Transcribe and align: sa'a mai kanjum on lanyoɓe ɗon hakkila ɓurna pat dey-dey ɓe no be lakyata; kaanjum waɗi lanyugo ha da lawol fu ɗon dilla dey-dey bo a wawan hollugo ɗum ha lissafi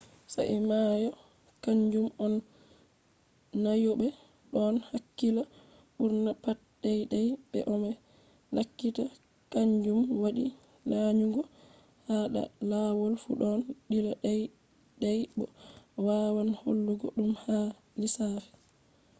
sa'a 0.33 0.57
mai 0.69 1.01
kanjum 1.63 2.07
on 2.25 2.33
lanyoɓe 3.63 4.07
ɗon 4.53 4.75
hakkila 4.89 5.41
ɓurna 5.97 6.31
pat 6.43 6.57
dey-dey 6.81 7.27
ɓe 7.51 7.59
no 7.67 7.73
be 7.83 7.89
lakyata; 8.55 9.03
kaanjum 9.51 9.99
waɗi 10.23 10.45
lanyugo 10.89 11.41
ha 12.07 12.15
da 12.33 12.43
lawol 12.69 13.13
fu 13.21 13.29
ɗon 13.41 13.59
dilla 13.89 14.13
dey-dey 14.25 15.19
bo 15.37 15.43
a 15.97 16.01
wawan 16.05 16.49
hollugo 16.61 17.07
ɗum 17.17 17.31
ha 17.43 17.55
lissafi 17.99 18.49